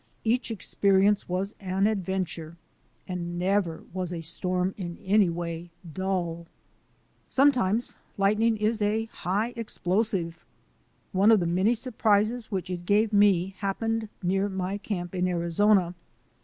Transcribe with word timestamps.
Each 0.23 0.49
experience 0.49 1.29
was 1.29 1.53
an 1.59 1.85
adventure, 1.85 2.57
and 3.07 3.37
never 3.37 3.83
was 3.93 4.11
a 4.11 4.21
storm 4.21 4.73
in 4.75 4.97
any 5.05 5.29
way 5.29 5.69
dull. 5.93 6.47
Sometimes 7.29 7.93
lightning 8.17 8.57
is 8.57 8.81
a 8.81 9.05
high 9.13 9.53
explosive. 9.55 10.43
One 11.11 11.29
of 11.31 11.39
the 11.39 11.45
many 11.45 11.75
surprises 11.75 12.49
which 12.49 12.71
it 12.71 12.87
gave 12.87 13.13
me 13.13 13.53
hap 13.59 13.79
pened 13.79 14.09
near 14.23 14.49
my 14.49 14.79
camp 14.79 15.13
in 15.13 15.27
Arizona. 15.27 15.93